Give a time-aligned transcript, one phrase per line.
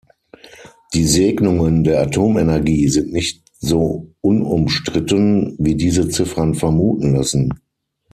[0.95, 7.51] Die Segnungen der Atomenergie sind nicht so unumstritten, wie diese Ziffern vermuten lassen.